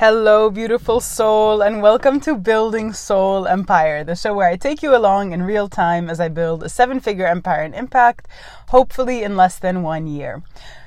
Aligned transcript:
Hello, 0.00 0.48
beautiful 0.48 0.98
soul, 1.00 1.60
and 1.60 1.82
welcome 1.82 2.20
to 2.20 2.34
Building 2.34 2.94
Soul 2.94 3.46
Empire, 3.46 4.02
the 4.02 4.16
show 4.16 4.32
where 4.32 4.48
I 4.48 4.56
take 4.56 4.82
you 4.82 4.96
along 4.96 5.32
in 5.32 5.42
real 5.42 5.68
time 5.68 6.08
as 6.08 6.18
I 6.18 6.28
build 6.28 6.62
a 6.62 6.70
seven 6.70 7.00
figure 7.00 7.26
empire 7.26 7.60
and 7.60 7.74
impact, 7.74 8.26
hopefully 8.68 9.22
in 9.22 9.36
less 9.36 9.58
than 9.58 9.82
one 9.82 10.06
year. 10.06 10.42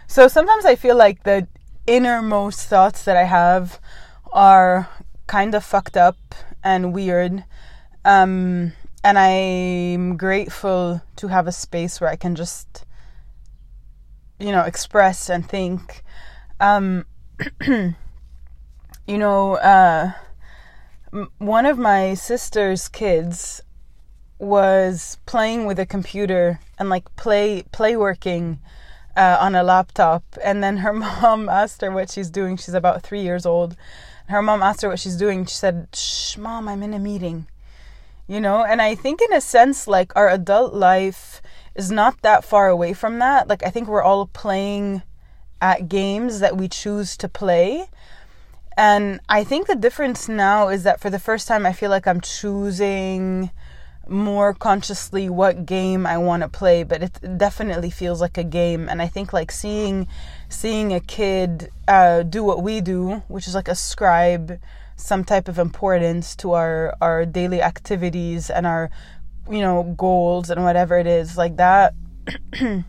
So 0.08 0.28
sometimes 0.28 0.66
I 0.66 0.76
feel 0.76 0.96
like 0.96 1.22
the 1.22 1.48
innermost 1.86 2.68
thoughts 2.68 3.06
that 3.06 3.16
I 3.16 3.26
have 3.26 3.80
are 4.32 4.90
kind 5.28 5.54
of 5.54 5.64
fucked 5.64 5.96
up 5.96 6.18
and 6.64 6.92
weird. 6.92 7.44
Um, 8.04 8.74
and 9.04 9.20
I'm 9.20 10.18
grateful 10.18 11.04
to 11.18 11.28
have 11.28 11.46
a 11.46 11.52
space 11.52 12.02
where 12.02 12.10
I 12.10 12.16
can 12.16 12.34
just, 12.34 12.84
you 14.40 14.52
know, 14.52 14.64
express 14.64 15.30
and 15.30 15.48
think. 15.48 16.04
Um, 16.60 17.06
you 19.08 19.18
know, 19.18 19.56
uh, 19.56 20.12
m- 21.12 21.32
one 21.38 21.66
of 21.66 21.78
my 21.78 22.14
sister's 22.14 22.88
kids 22.88 23.62
was 24.40 25.18
playing 25.26 25.66
with 25.66 25.80
a 25.80 25.86
computer 25.86 26.60
and 26.78 26.90
like 26.90 27.14
play 27.16 27.64
play 27.72 27.96
working 27.96 28.60
uh, 29.16 29.38
on 29.40 29.56
a 29.56 29.64
laptop, 29.64 30.24
and 30.44 30.64
then 30.64 30.78
her 30.78 30.94
mom 31.22 31.50
asked 31.50 31.82
her 31.82 31.92
what 31.92 32.10
she's 32.10 32.30
doing. 32.30 32.58
She's 32.58 32.74
about 32.74 33.04
three 33.04 33.22
years 33.22 33.46
old. 33.46 33.76
Her 34.28 34.42
mom 34.42 34.64
asked 34.64 34.82
her 34.82 34.90
what 34.90 35.00
she's 35.00 35.18
doing. 35.18 35.46
She 35.46 35.56
said, 35.56 35.88
"Shh, 35.94 36.38
mom, 36.38 36.68
I'm 36.68 36.84
in 36.84 36.94
a 36.94 37.00
meeting." 37.00 37.48
You 38.26 38.40
know, 38.40 38.64
and 38.64 38.82
I 38.82 38.96
think 38.96 39.22
in 39.22 39.34
a 39.34 39.42
sense, 39.42 39.86
like 39.86 40.16
our 40.16 40.30
adult 40.30 40.74
life 40.74 41.42
is 41.76 41.92
not 41.92 42.22
that 42.22 42.46
far 42.46 42.70
away 42.70 42.94
from 42.94 43.20
that. 43.20 43.50
Like 43.50 43.64
I 43.66 43.70
think 43.70 43.88
we're 43.88 44.02
all 44.02 44.28
playing 44.28 45.04
at 45.62 45.90
games 45.90 46.40
that 46.40 46.58
we 46.58 46.68
choose 46.70 47.18
to 47.18 47.28
play 47.28 47.90
and 48.78 49.20
I 49.30 49.44
think 49.44 49.68
the 49.68 49.76
difference 49.76 50.28
now 50.28 50.70
is 50.70 50.84
that 50.84 51.00
for 51.00 51.10
the 51.10 51.20
first 51.20 51.48
time, 51.48 51.66
I 51.66 51.74
feel 51.74 51.90
like 51.90 52.08
I'm 52.08 52.22
choosing 52.22 53.52
more 54.08 54.54
consciously 54.54 55.30
what 55.30 55.66
game 55.66 56.06
I 56.06 56.18
want 56.18 56.44
to 56.44 56.50
play, 56.50 56.84
but 56.84 57.02
it 57.04 57.38
definitely 57.38 57.90
feels 57.90 58.20
like 58.20 58.38
a 58.38 58.44
game. 58.44 58.90
And 58.90 59.02
I 59.02 59.08
think 59.08 59.32
like 59.32 59.52
seeing 59.52 60.08
seeing 60.50 60.94
a 60.94 61.00
kid 61.00 61.72
uh, 61.88 62.24
do 62.24 62.44
what 62.44 62.64
we 62.64 62.82
do, 62.82 63.24
which 63.28 63.48
is 63.48 63.56
like 63.56 63.68
ascribe 63.68 64.60
some 64.96 65.24
type 65.24 65.48
of 65.48 65.58
importance 65.58 66.36
to 66.38 66.54
our 66.54 66.96
our 67.02 67.26
daily 67.26 67.62
activities 67.62 68.50
and 68.50 68.68
our 68.68 68.90
you 69.50 69.60
know 69.60 69.84
goals 69.98 70.50
and 70.50 70.64
whatever 70.64 70.98
it 70.98 71.08
is 71.08 71.38
like 71.38 71.58
that. 71.58 71.94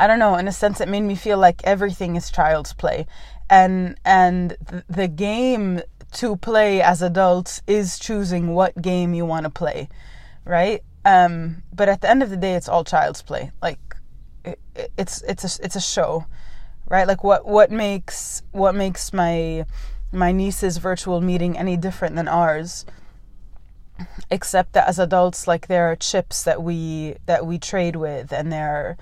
I 0.00 0.06
don't 0.06 0.18
know. 0.18 0.36
In 0.36 0.48
a 0.48 0.52
sense, 0.52 0.80
it 0.80 0.88
made 0.88 1.02
me 1.02 1.14
feel 1.14 1.36
like 1.36 1.60
everything 1.64 2.16
is 2.16 2.30
child's 2.30 2.72
play, 2.72 3.06
and 3.50 3.98
and 4.04 4.56
the 4.88 5.08
game 5.08 5.82
to 6.12 6.36
play 6.36 6.80
as 6.80 7.02
adults 7.02 7.60
is 7.66 7.98
choosing 7.98 8.54
what 8.54 8.80
game 8.80 9.12
you 9.12 9.26
want 9.26 9.44
to 9.44 9.50
play 9.50 9.88
right? 10.44 10.82
Um, 11.04 11.62
but 11.72 11.88
at 11.88 12.00
the 12.00 12.10
end 12.10 12.22
of 12.22 12.30
the 12.30 12.36
day 12.36 12.54
it's 12.54 12.68
all 12.68 12.84
child's 12.84 13.22
play. 13.22 13.52
Like 13.62 13.78
it, 14.44 14.60
it's 14.98 15.22
it's 15.22 15.44
a, 15.44 15.64
it's 15.64 15.76
a 15.76 15.80
show 15.80 16.26
right? 16.88 17.06
Like 17.06 17.24
what 17.24 17.46
what 17.46 17.70
makes 17.70 18.42
what 18.52 18.74
makes 18.74 19.12
my 19.12 19.64
my 20.12 20.32
niece's 20.32 20.78
virtual 20.78 21.20
meeting 21.20 21.56
any 21.56 21.76
different 21.76 22.16
than 22.16 22.26
ours 22.26 22.84
except 24.30 24.72
that 24.72 24.88
as 24.88 24.98
adults 24.98 25.46
like 25.46 25.68
there 25.68 25.90
are 25.90 25.94
chips 25.94 26.42
that 26.42 26.62
we 26.62 27.14
that 27.26 27.46
we 27.46 27.58
trade 27.58 27.94
with 27.94 28.32
and 28.32 28.52
there 28.52 28.70
are 28.70 28.96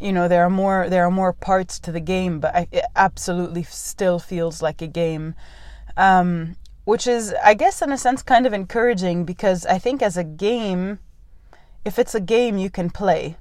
you 0.00 0.12
know 0.12 0.28
there 0.28 0.44
are 0.44 0.50
more 0.50 0.88
there 0.88 1.04
are 1.04 1.10
more 1.10 1.32
parts 1.32 1.78
to 1.80 1.92
the 1.92 2.00
game 2.00 2.40
but 2.40 2.54
I, 2.54 2.68
it 2.72 2.84
absolutely 2.96 3.62
still 3.62 4.18
feels 4.18 4.62
like 4.62 4.82
a 4.82 4.86
game. 4.86 5.34
Um, 5.96 6.56
which 6.84 7.06
is 7.06 7.34
i 7.44 7.54
guess 7.54 7.82
in 7.82 7.92
a 7.92 7.98
sense 7.98 8.22
kind 8.22 8.46
of 8.46 8.52
encouraging 8.52 9.24
because 9.24 9.64
i 9.66 9.78
think 9.78 10.02
as 10.02 10.16
a 10.16 10.24
game 10.24 10.98
if 11.84 11.98
it's 11.98 12.14
a 12.14 12.20
game 12.20 12.58
you 12.58 12.70
can 12.70 12.90
play 12.90 13.36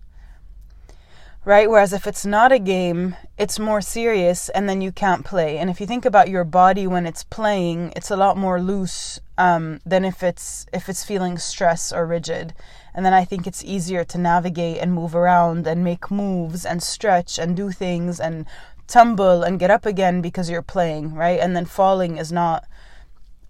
right 1.50 1.70
whereas 1.70 1.94
if 1.94 2.06
it's 2.06 2.26
not 2.26 2.52
a 2.52 2.60
game 2.60 3.16
it's 3.38 3.58
more 3.58 3.82
serious 3.82 4.50
and 4.50 4.70
then 4.70 4.82
you 4.82 4.92
can't 4.92 5.26
play 5.26 5.58
and 5.58 5.70
if 5.70 5.82
you 5.82 5.88
think 5.88 6.06
about 6.06 6.30
your 6.30 6.44
body 6.44 6.86
when 6.86 7.06
it's 7.08 7.24
playing 7.24 7.92
it's 7.96 8.12
a 8.12 8.16
lot 8.16 8.38
more 8.38 8.62
loose 8.62 9.20
um, 9.38 9.80
than 9.86 10.06
if 10.06 10.22
it's 10.22 10.68
if 10.72 10.88
it's 10.90 11.04
feeling 11.04 11.38
stress 11.38 11.92
or 11.92 12.06
rigid 12.06 12.54
and 12.94 13.06
then 13.06 13.14
I 13.14 13.24
think 13.24 13.48
it's 13.48 13.64
easier 13.64 14.04
to 14.04 14.18
navigate 14.18 14.78
and 14.78 14.94
move 14.94 15.16
around 15.16 15.66
and 15.66 15.84
make 15.84 16.12
moves 16.12 16.66
and 16.66 16.84
stretch 16.84 17.40
and 17.40 17.56
do 17.56 17.72
things 17.72 18.20
and 18.20 18.46
tumble 18.88 19.42
and 19.42 19.60
get 19.60 19.72
up 19.72 19.86
again 19.86 20.22
because 20.22 20.50
you're 20.50 20.62
playing, 20.62 21.14
right? 21.14 21.40
And 21.40 21.56
then 21.56 21.66
falling 21.66 22.18
is 22.18 22.32
not 22.32 22.66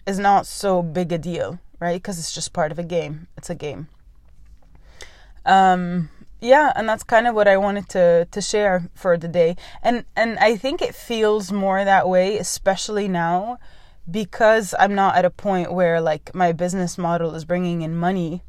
is 0.06 0.20
not 0.20 0.46
so 0.46 0.84
big 0.84 1.12
a 1.12 1.18
deal, 1.18 1.60
right? 1.80 2.02
Because 2.02 2.20
it's 2.20 2.34
just 2.34 2.54
part 2.54 2.72
of 2.72 2.80
a 2.80 2.84
game. 2.84 3.28
It's 3.38 3.50
a 3.50 3.56
game. 3.56 3.88
Um 5.46 6.10
yeah, 6.42 6.72
and 6.76 6.88
that's 6.88 7.04
kind 7.04 7.28
of 7.28 7.36
what 7.36 7.48
I 7.48 7.58
wanted 7.58 7.90
to 7.90 8.28
to 8.32 8.42
share 8.42 8.90
for 8.94 9.18
the 9.18 9.28
day. 9.28 9.56
And 9.84 10.06
and 10.16 10.38
I 10.40 10.56
think 10.56 10.82
it 10.82 10.96
feels 10.96 11.52
more 11.52 11.84
that 11.86 12.08
way 12.08 12.38
especially 12.38 13.08
now 13.08 13.60
because 14.10 14.74
I'm 14.80 14.96
not 14.96 15.16
at 15.16 15.26
a 15.26 15.30
point 15.30 15.72
where 15.72 16.02
like 16.02 16.34
my 16.34 16.52
business 16.52 16.98
model 16.98 17.36
is 17.36 17.46
bringing 17.46 17.84
in 17.84 17.96
money 17.96 18.42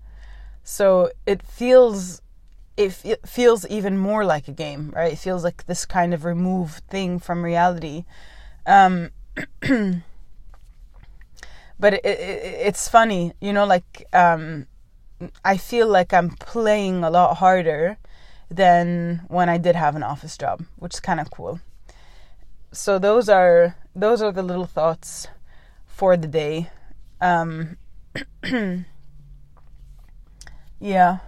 so 0.62 1.10
it 1.26 1.42
feels 1.42 2.22
it 2.76 3.26
feels 3.26 3.66
even 3.66 3.98
more 3.98 4.24
like 4.24 4.48
a 4.48 4.52
game, 4.52 4.90
right? 4.96 5.12
It 5.12 5.18
feels 5.18 5.44
like 5.44 5.66
this 5.66 5.84
kind 5.84 6.14
of 6.14 6.24
removed 6.24 6.82
thing 6.88 7.18
from 7.18 7.42
reality. 7.42 8.06
Um, 8.66 9.10
but 11.78 11.92
it, 11.92 12.04
it, 12.06 12.42
it's 12.68 12.88
funny, 12.88 13.34
you 13.38 13.52
know, 13.52 13.66
like 13.66 14.06
um, 14.14 14.66
I 15.44 15.56
feel 15.56 15.86
like 15.88 16.12
I'm 16.12 16.30
playing 16.30 17.04
a 17.04 17.10
lot 17.10 17.36
harder 17.38 17.98
than 18.50 19.22
when 19.28 19.48
I 19.48 19.58
did 19.58 19.76
have 19.76 19.96
an 19.96 20.02
office 20.02 20.36
job, 20.36 20.64
which 20.76 20.94
is 20.94 21.00
kind 21.00 21.20
of 21.20 21.30
cool. 21.30 21.60
So 22.72 22.98
those 22.98 23.28
are 23.28 23.76
those 23.94 24.22
are 24.22 24.32
the 24.32 24.42
little 24.42 24.66
thoughts 24.66 25.28
for 25.86 26.16
the 26.16 26.28
day. 26.28 26.70
Um, 27.20 27.76
Yeah. 30.80 31.18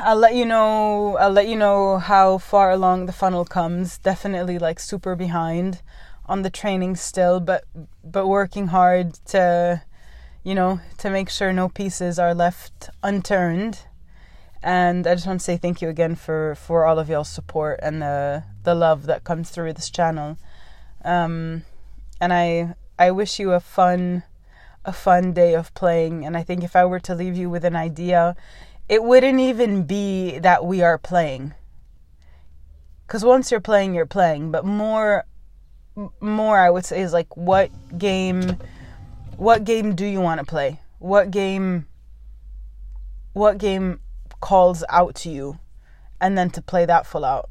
I'll 0.00 0.16
let 0.16 0.34
you 0.34 0.44
know 0.44 1.16
I'll 1.16 1.30
let 1.30 1.48
you 1.48 1.56
know 1.56 1.96
how 1.98 2.36
far 2.38 2.70
along 2.70 3.06
the 3.06 3.12
funnel 3.12 3.46
comes. 3.46 3.96
Definitely 3.98 4.58
like 4.58 4.78
super 4.78 5.16
behind 5.16 5.80
on 6.26 6.42
the 6.42 6.50
training 6.50 6.96
still, 6.96 7.40
but 7.40 7.64
but 8.04 8.26
working 8.26 8.66
hard 8.68 9.14
to 9.26 9.82
you 10.44 10.54
know, 10.54 10.80
to 10.98 11.10
make 11.10 11.28
sure 11.30 11.52
no 11.52 11.68
pieces 11.68 12.18
are 12.18 12.34
left 12.34 12.90
unturned. 13.02 13.80
And 14.62 15.06
I 15.06 15.14
just 15.14 15.26
want 15.26 15.40
to 15.40 15.44
say 15.44 15.56
thank 15.56 15.82
you 15.82 15.88
again 15.88 16.14
for 16.14 16.54
for 16.54 16.86
all 16.86 16.98
of 16.98 17.08
y'all's 17.08 17.28
support 17.28 17.80
and 17.82 18.00
the 18.00 18.44
the 18.62 18.74
love 18.74 19.06
that 19.06 19.24
comes 19.24 19.50
through 19.50 19.72
this 19.72 19.90
channel. 19.90 20.38
Um 21.04 21.64
and 22.20 22.32
I 22.32 22.74
I 22.98 23.10
wish 23.10 23.38
you 23.38 23.52
a 23.52 23.60
fun 23.60 24.22
a 24.84 24.92
fun 24.92 25.32
day 25.32 25.54
of 25.54 25.74
playing. 25.74 26.24
And 26.24 26.36
I 26.36 26.42
think 26.42 26.62
if 26.62 26.76
I 26.76 26.84
were 26.84 27.00
to 27.00 27.14
leave 27.14 27.36
you 27.36 27.48
with 27.50 27.64
an 27.64 27.76
idea, 27.76 28.36
it 28.88 29.02
wouldn't 29.02 29.40
even 29.40 29.84
be 29.84 30.38
that 30.38 30.64
we 30.64 30.82
are 30.82 30.98
playing. 30.98 31.54
Because 33.06 33.24
once 33.24 33.50
you're 33.50 33.60
playing, 33.60 33.94
you're 33.94 34.06
playing. 34.06 34.50
But 34.50 34.64
more, 34.64 35.24
more 36.20 36.58
I 36.58 36.70
would 36.70 36.84
say 36.84 37.00
is 37.00 37.12
like, 37.12 37.34
what 37.36 37.70
game, 37.96 38.58
what 39.36 39.64
game 39.64 39.94
do 39.94 40.06
you 40.06 40.20
want 40.20 40.40
to 40.40 40.46
play? 40.46 40.80
What 40.98 41.30
game, 41.30 41.86
what 43.32 43.58
game 43.58 44.00
calls 44.40 44.84
out 44.88 45.14
to 45.16 45.30
you, 45.30 45.58
and 46.20 46.36
then 46.36 46.50
to 46.50 46.62
play 46.62 46.84
that 46.86 47.06
full 47.06 47.24
out. 47.24 47.50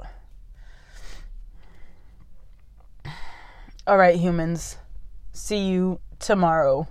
All 3.86 3.98
right, 3.98 4.16
humans. 4.16 4.78
See 5.34 5.68
you 5.68 6.00
tomorrow. 6.20 6.88